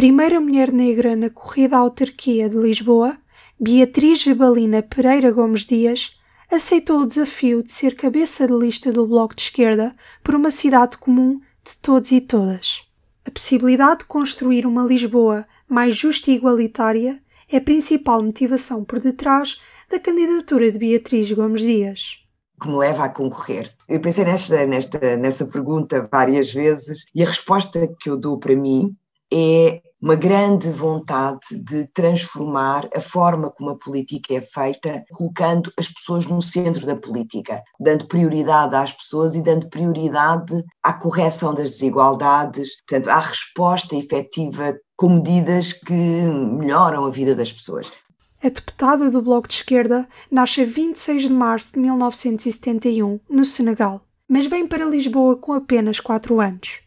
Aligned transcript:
primeira 0.00 0.40
mulher 0.40 0.72
negra 0.72 1.14
na 1.14 1.28
corrida 1.28 1.76
à 1.76 1.80
autarquia 1.80 2.48
de 2.48 2.56
Lisboa, 2.56 3.18
Beatriz 3.60 4.22
Jabalina 4.22 4.82
Pereira 4.82 5.30
Gomes 5.30 5.66
Dias, 5.66 6.16
aceitou 6.50 7.00
o 7.00 7.06
desafio 7.06 7.62
de 7.62 7.70
ser 7.70 7.94
cabeça 7.94 8.46
de 8.46 8.54
lista 8.54 8.90
do 8.90 9.06
Bloco 9.06 9.36
de 9.36 9.42
Esquerda 9.42 9.94
por 10.24 10.34
uma 10.34 10.50
cidade 10.50 10.96
comum 10.96 11.38
de 11.62 11.76
todos 11.82 12.12
e 12.12 12.20
todas. 12.22 12.80
A 13.26 13.30
possibilidade 13.30 13.98
de 13.98 14.04
construir 14.06 14.64
uma 14.64 14.86
Lisboa 14.86 15.46
mais 15.68 15.94
justa 15.96 16.30
e 16.30 16.34
igualitária 16.34 17.20
é 17.46 17.58
a 17.58 17.60
principal 17.60 18.22
motivação 18.22 18.82
por 18.82 19.00
detrás 19.00 19.60
da 19.90 20.00
candidatura 20.00 20.72
de 20.72 20.78
Beatriz 20.78 21.30
Gomes 21.30 21.60
Dias. 21.60 22.24
Que 22.58 22.68
me 22.68 22.78
leva 22.78 23.04
a 23.04 23.10
concorrer. 23.10 23.70
Eu 23.86 24.00
pensei 24.00 24.24
nesta, 24.24 24.64
nesta, 24.64 25.18
nessa 25.18 25.44
pergunta 25.44 26.08
várias 26.10 26.50
vezes 26.50 27.04
e 27.14 27.22
a 27.22 27.26
resposta 27.26 27.86
que 28.00 28.08
eu 28.08 28.16
dou 28.16 28.38
para 28.38 28.56
mim 28.56 28.96
é 29.30 29.82
uma 30.00 30.14
grande 30.14 30.70
vontade 30.70 31.40
de 31.52 31.86
transformar 31.88 32.88
a 32.96 33.00
forma 33.00 33.50
como 33.50 33.70
a 33.70 33.78
política 33.78 34.34
é 34.34 34.40
feita, 34.40 35.04
colocando 35.12 35.70
as 35.78 35.88
pessoas 35.88 36.26
no 36.26 36.40
centro 36.40 36.86
da 36.86 36.96
política, 36.96 37.62
dando 37.78 38.06
prioridade 38.06 38.74
às 38.74 38.92
pessoas 38.92 39.34
e 39.34 39.42
dando 39.42 39.68
prioridade 39.68 40.64
à 40.82 40.92
correção 40.92 41.52
das 41.52 41.70
desigualdades, 41.70 42.76
portanto, 42.86 43.08
à 43.08 43.18
resposta 43.20 43.94
efetiva 43.94 44.74
com 44.96 45.16
medidas 45.16 45.72
que 45.72 45.94
melhoram 45.94 47.04
a 47.04 47.10
vida 47.10 47.34
das 47.34 47.52
pessoas. 47.52 47.92
A 48.42 48.48
deputada 48.48 49.10
do 49.10 49.20
Bloco 49.20 49.46
de 49.46 49.54
Esquerda 49.54 50.08
nasce 50.30 50.62
a 50.62 50.64
26 50.64 51.22
de 51.22 51.30
março 51.30 51.74
de 51.74 51.80
1971, 51.80 53.20
no 53.28 53.44
Senegal, 53.44 54.00
mas 54.26 54.46
vem 54.46 54.66
para 54.66 54.86
Lisboa 54.86 55.36
com 55.36 55.52
apenas 55.52 56.00
4 56.00 56.40
anos. 56.40 56.80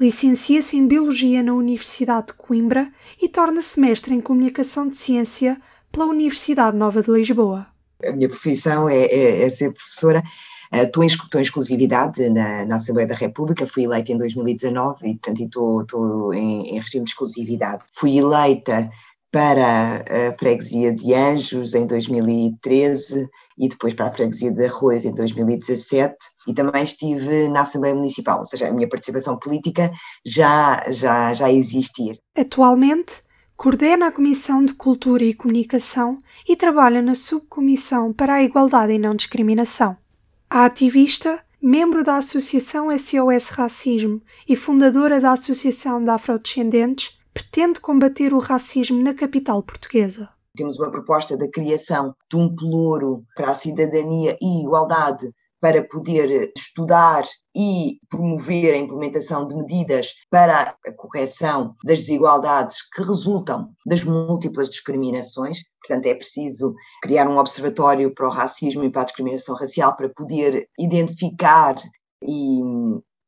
Licencia-se 0.00 0.76
em 0.76 0.86
Biologia 0.86 1.42
na 1.42 1.52
Universidade 1.52 2.28
de 2.28 2.34
Coimbra 2.34 2.88
e 3.20 3.28
torna-se 3.28 3.80
mestre 3.80 4.14
em 4.14 4.20
Comunicação 4.20 4.86
de 4.88 4.96
Ciência 4.96 5.60
pela 5.90 6.06
Universidade 6.06 6.76
Nova 6.76 7.02
de 7.02 7.10
Lisboa. 7.10 7.66
A 8.06 8.12
minha 8.12 8.28
profissão 8.28 8.88
é, 8.88 9.06
é, 9.06 9.42
é 9.42 9.50
ser 9.50 9.72
professora. 9.72 10.22
Estou, 10.72 11.02
em, 11.02 11.06
estou 11.08 11.40
em 11.40 11.42
exclusividade 11.42 12.28
na, 12.28 12.64
na, 12.64 12.76
Assembleia 12.76 13.08
da 13.08 13.14
República, 13.14 13.66
fui 13.66 13.84
eleita 13.84 14.12
em 14.12 14.16
2019 14.16 15.08
e, 15.08 15.12
portanto, 15.14 15.42
estou, 15.42 15.82
estou 15.82 16.34
em, 16.34 16.76
em 16.76 16.78
regime 16.78 17.04
de 17.04 17.10
exclusividade. 17.10 17.82
Fui 17.92 18.18
eleita 18.18 18.88
para 19.30 20.04
a 20.08 20.38
freguesia 20.38 20.94
de 20.94 21.14
Anjos 21.14 21.74
em 21.74 21.86
2013 21.86 23.28
e 23.58 23.68
depois 23.68 23.94
para 23.94 24.08
a 24.08 24.12
freguesia 24.12 24.50
de 24.50 24.64
Arroz 24.64 25.04
em 25.04 25.14
2017 25.14 26.16
e 26.46 26.54
também 26.54 26.82
estive 26.82 27.48
na 27.48 27.60
Assembleia 27.60 27.94
Municipal, 27.94 28.38
ou 28.38 28.44
seja, 28.44 28.68
a 28.68 28.72
minha 28.72 28.88
participação 28.88 29.38
política 29.38 29.90
já, 30.24 30.82
já, 30.90 31.34
já 31.34 31.52
existia. 31.52 32.14
Atualmente, 32.36 33.22
coordena 33.56 34.06
a 34.06 34.12
Comissão 34.12 34.64
de 34.64 34.72
Cultura 34.72 35.24
e 35.24 35.34
Comunicação 35.34 36.16
e 36.48 36.56
trabalha 36.56 37.02
na 37.02 37.14
Subcomissão 37.14 38.12
para 38.12 38.34
a 38.34 38.42
Igualdade 38.42 38.94
e 38.94 38.98
Não 38.98 39.14
Discriminação. 39.14 39.96
A 40.48 40.64
ativista, 40.64 41.44
membro 41.60 42.02
da 42.02 42.16
Associação 42.16 42.88
SOS 42.96 43.50
Racismo 43.50 44.22
e 44.48 44.56
fundadora 44.56 45.20
da 45.20 45.32
Associação 45.32 46.02
de 46.02 46.08
Afrodescendentes, 46.08 47.17
pretende 47.38 47.78
combater 47.78 48.34
o 48.34 48.40
racismo 48.40 49.00
na 49.00 49.14
capital 49.14 49.62
portuguesa. 49.62 50.28
Temos 50.56 50.76
uma 50.76 50.90
proposta 50.90 51.36
da 51.36 51.48
criação 51.48 52.12
de 52.28 52.36
um 52.36 52.52
pelouro 52.52 53.24
para 53.36 53.52
a 53.52 53.54
cidadania 53.54 54.36
e 54.42 54.62
igualdade 54.64 55.30
para 55.60 55.84
poder 55.84 56.52
estudar 56.56 57.22
e 57.54 57.98
promover 58.08 58.74
a 58.74 58.76
implementação 58.76 59.46
de 59.46 59.56
medidas 59.56 60.14
para 60.30 60.76
a 60.84 60.92
correção 60.96 61.76
das 61.84 62.00
desigualdades 62.00 62.78
que 62.90 63.02
resultam 63.02 63.70
das 63.86 64.02
múltiplas 64.02 64.68
discriminações. 64.68 65.58
Portanto, 65.80 66.06
é 66.06 66.14
preciso 66.16 66.74
criar 67.02 67.28
um 67.28 67.38
observatório 67.38 68.12
para 68.12 68.26
o 68.26 68.32
racismo 68.32 68.82
e 68.82 68.90
para 68.90 69.02
a 69.02 69.06
discriminação 69.06 69.54
racial 69.54 69.94
para 69.94 70.08
poder 70.08 70.68
identificar 70.76 71.76
e 72.22 72.60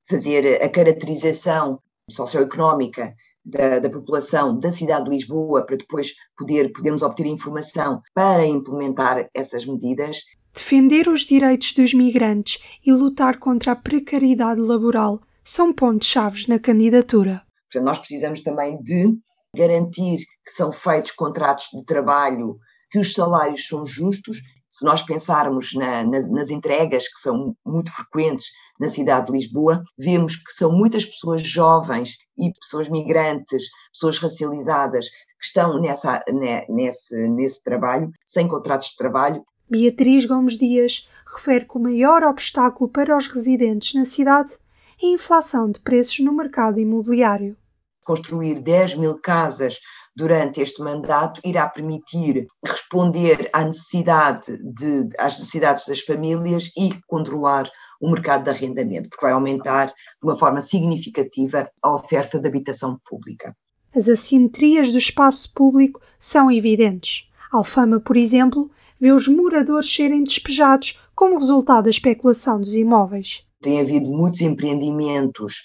fazer 0.09 0.61
a 0.63 0.69
caracterização 0.69 1.81
socioeconómica 2.11 3.15
da, 3.45 3.79
da, 3.79 3.91
população 3.91 4.59
da 4.59 4.71
cidade 4.71 5.05
de 5.05 5.11
Lisboa 5.11 5.65
para 5.65 5.77
depois 5.77 6.13
poder, 6.37 6.73
podermos 6.73 7.03
obter 7.03 7.27
informação 7.27 8.01
para 8.15 8.47
implementar 8.47 9.29
essas 9.35 9.67
medidas. 9.67 10.19
Defender 10.53 11.09
os 11.09 11.21
direitos 11.21 11.73
dos 11.73 11.95
migrantes 11.95 12.59
e 12.85 12.93
lutar 12.93 13.39
contra 13.39 13.73
a 13.73 13.77
precariedade 13.77 14.61
laboral 14.61 15.21
são 15.45 15.73
pontos-chave 15.73 16.47
na 16.49 16.59
candidatura. 16.59 17.43
Portanto, 17.71 17.87
nós 17.87 17.99
precisamos 17.99 18.41
também 18.43 18.81
de 18.83 19.17
garantir 19.57 20.19
que 20.45 20.53
são 20.53 20.71
feitos 20.73 21.13
contratos 21.13 21.67
de 21.73 21.85
trabalho, 21.85 22.59
que 22.91 22.99
os 22.99 23.13
salários 23.13 23.67
são 23.67 23.87
justos 23.87 24.39
se 24.71 24.85
nós 24.85 25.03
pensarmos 25.03 25.75
na, 25.75 26.05
na, 26.05 26.21
nas 26.29 26.51
entregas 26.51 27.09
que 27.09 27.21
são 27.21 27.57
muito 27.67 27.91
frequentes 27.91 28.47
na 28.79 28.89
cidade 28.89 29.27
de 29.27 29.33
Lisboa, 29.33 29.83
vemos 29.99 30.37
que 30.37 30.53
são 30.53 30.73
muitas 30.73 31.05
pessoas 31.05 31.43
jovens 31.43 32.17
e 32.39 32.53
pessoas 32.55 32.89
migrantes, 32.89 33.65
pessoas 33.93 34.19
racializadas, 34.19 35.07
que 35.41 35.47
estão 35.47 35.81
nessa, 35.81 36.23
nesse, 36.69 37.29
nesse 37.29 37.63
trabalho, 37.65 38.11
sem 38.25 38.47
contratos 38.47 38.89
de 38.89 38.97
trabalho. 38.97 39.45
Beatriz 39.69 40.25
Gomes 40.25 40.57
Dias 40.57 41.09
refere 41.27 41.65
que 41.65 41.77
o 41.77 41.81
maior 41.81 42.23
obstáculo 42.23 42.89
para 42.89 43.17
os 43.17 43.27
residentes 43.27 43.95
na 43.95 44.05
cidade 44.05 44.57
é 45.03 45.07
a 45.07 45.11
inflação 45.11 45.71
de 45.71 45.81
preços 45.81 46.21
no 46.21 46.33
mercado 46.33 46.79
imobiliário. 46.79 47.57
Construir 48.05 48.61
10 48.61 48.97
mil 48.97 49.19
casas 49.19 49.79
durante 50.21 50.61
este 50.61 50.83
mandato 50.83 51.41
irá 51.43 51.67
permitir 51.67 52.47
responder 52.63 53.49
à 53.55 53.65
necessidade 53.65 54.55
de, 54.63 55.09
às 55.19 55.39
necessidades 55.39 55.87
das 55.87 56.01
famílias 56.01 56.71
e 56.77 56.95
controlar 57.07 57.71
o 57.99 58.11
mercado 58.11 58.45
de 58.45 58.51
arrendamento, 58.51 59.09
porque 59.09 59.25
vai 59.25 59.33
aumentar 59.33 59.87
de 59.87 59.95
uma 60.23 60.37
forma 60.37 60.61
significativa 60.61 61.71
a 61.83 61.95
oferta 61.95 62.39
de 62.39 62.47
habitação 62.47 63.01
pública. 63.09 63.57
As 63.97 64.11
assimetrias 64.11 64.93
do 64.93 64.99
espaço 64.99 65.55
público 65.55 66.01
são 66.19 66.53
evidentes. 66.53 67.27
Alfama, 67.51 67.99
por 67.99 68.17
exemplo, 68.17 68.71
vê 69.01 69.13
os 69.13 69.27
moradores 69.27 69.93
serem 69.93 70.23
despejados 70.23 71.01
como 71.15 71.39
resultado 71.39 71.85
da 71.85 71.91
especulação 71.91 72.61
dos 72.61 72.77
imóveis. 72.77 73.47
Tem 73.63 73.81
havido 73.81 74.11
muitos 74.11 74.43
empreendimentos 74.43 75.63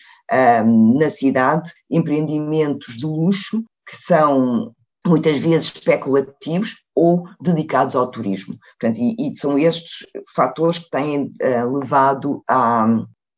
na 0.98 1.10
cidade, 1.10 1.72
empreendimentos 1.90 2.98
de 2.98 3.06
luxo, 3.06 3.64
que 3.88 3.96
são 3.96 4.74
muitas 5.06 5.38
vezes 5.38 5.68
especulativos 5.68 6.78
ou 6.96 7.26
dedicados 7.40 7.96
ao 7.96 8.10
turismo. 8.10 8.58
Portanto, 8.80 9.00
e, 9.00 9.16
e 9.20 9.38
são 9.38 9.58
estes 9.58 10.06
fatores 10.36 10.80
que 10.80 10.90
têm 10.90 11.32
uh, 11.42 11.78
levado, 11.78 12.44
à, 12.50 12.88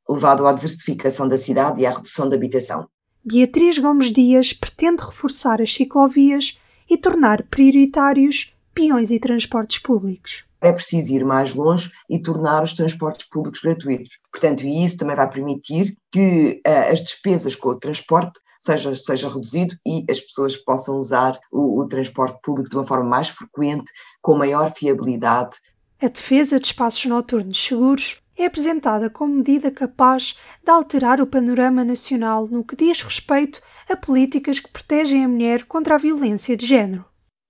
levado 0.09 0.47
à 0.47 0.53
desertificação 0.53 1.27
da 1.27 1.37
cidade 1.37 1.81
e 1.81 1.85
à 1.85 1.91
redução 1.91 2.29
da 2.29 2.35
habitação. 2.35 2.87
Beatriz 3.25 3.77
Gomes 3.77 4.13
Dias 4.13 4.53
pretende 4.53 5.03
reforçar 5.03 5.61
as 5.61 5.73
ciclovias 5.73 6.57
e 6.89 6.97
tornar 6.97 7.43
prioritários 7.43 8.53
peões 8.73 9.11
e 9.11 9.19
transportes 9.19 9.79
públicos. 9.79 10.45
É 10.61 10.71
preciso 10.71 11.13
ir 11.13 11.25
mais 11.25 11.53
longe 11.53 11.91
e 12.09 12.19
tornar 12.19 12.63
os 12.63 12.73
transportes 12.73 13.27
públicos 13.27 13.59
gratuitos. 13.59 14.17
Portanto, 14.31 14.65
e 14.65 14.85
isso 14.85 14.97
também 14.97 15.15
vai 15.15 15.29
permitir 15.29 15.97
que 16.11 16.61
uh, 16.65 16.91
as 16.91 17.01
despesas 17.01 17.55
com 17.55 17.69
o 17.69 17.79
transporte 17.79 18.39
seja, 18.59 18.93
seja 18.95 19.29
reduzido 19.29 19.75
e 19.85 20.05
as 20.09 20.19
pessoas 20.19 20.55
possam 20.55 20.99
usar 20.99 21.39
o, 21.51 21.81
o 21.81 21.87
transporte 21.87 22.39
público 22.41 22.69
de 22.69 22.75
uma 22.75 22.85
forma 22.85 23.09
mais 23.09 23.29
frequente, 23.29 23.91
com 24.21 24.37
maior 24.37 24.73
fiabilidade. 24.75 25.57
A 26.01 26.07
defesa 26.07 26.59
de 26.59 26.67
espaços 26.67 27.05
noturnos 27.05 27.63
seguros 27.63 28.21
é 28.37 28.45
apresentada 28.45 29.09
como 29.09 29.33
medida 29.33 29.71
capaz 29.71 30.37
de 30.63 30.71
alterar 30.71 31.19
o 31.19 31.25
panorama 31.25 31.83
nacional 31.83 32.47
no 32.47 32.63
que 32.63 32.75
diz 32.75 33.01
respeito 33.01 33.59
a 33.89 33.95
políticas 33.95 34.59
que 34.59 34.69
protegem 34.69 35.25
a 35.25 35.27
mulher 35.27 35.63
contra 35.65 35.95
a 35.95 35.97
violência 35.97 36.55
de 36.55 36.65
género. 36.65 37.03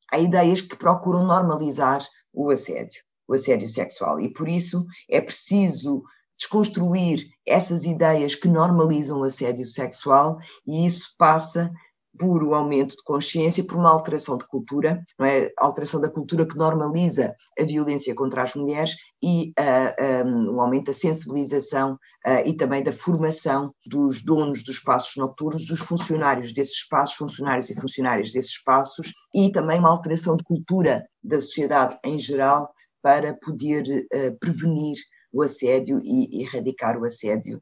Há 0.09 0.19
ideias 0.19 0.61
que 0.61 0.77
procuram 0.77 1.25
normalizar 1.25 2.01
o 2.33 2.49
assédio, 2.49 3.01
o 3.27 3.33
assédio 3.33 3.67
sexual, 3.67 4.21
e 4.21 4.31
por 4.31 4.47
isso 4.47 4.85
é 5.09 5.19
preciso 5.19 6.03
desconstruir 6.37 7.25
essas 7.45 7.85
ideias 7.85 8.35
que 8.35 8.47
normalizam 8.47 9.19
o 9.19 9.23
assédio 9.23 9.65
sexual 9.65 10.37
e 10.65 10.85
isso 10.85 11.15
passa 11.17 11.71
por 12.17 12.43
o 12.43 12.53
aumento 12.53 12.95
de 12.95 13.03
consciência, 13.03 13.63
por 13.63 13.77
uma 13.77 13.91
alteração 13.91 14.37
de 14.37 14.47
cultura, 14.47 15.05
não 15.19 15.25
é? 15.25 15.51
alteração 15.57 16.01
da 16.01 16.09
cultura 16.09 16.47
que 16.47 16.57
normaliza 16.57 17.35
a 17.59 17.63
violência 17.63 18.15
contra 18.15 18.43
as 18.43 18.55
mulheres 18.55 18.95
e 19.21 19.53
uh, 19.59 20.25
um, 20.27 20.55
o 20.55 20.61
aumento 20.61 20.87
da 20.87 20.93
sensibilização 20.93 21.93
uh, 21.93 22.41
e 22.45 22.55
também 22.55 22.83
da 22.83 22.91
formação 22.91 23.73
dos 23.85 24.23
donos 24.23 24.63
dos 24.63 24.75
espaços 24.75 25.15
noturnos, 25.15 25.65
dos 25.65 25.79
funcionários 25.79 26.53
desses 26.53 26.77
espaços, 26.77 27.15
funcionários 27.15 27.69
e 27.69 27.79
funcionárias 27.79 28.31
desses 28.31 28.51
espaços, 28.51 29.13
e 29.33 29.51
também 29.51 29.79
uma 29.79 29.89
alteração 29.89 30.35
de 30.35 30.43
cultura 30.43 31.05
da 31.23 31.39
sociedade 31.39 31.97
em 32.03 32.17
geral 32.17 32.71
para 33.01 33.33
poder 33.35 34.07
uh, 34.13 34.37
prevenir 34.39 34.97
o 35.37 35.43
assédio 35.43 36.01
e 36.03 36.41
erradicar 36.41 36.97
o 36.97 37.05
assédio. 37.05 37.61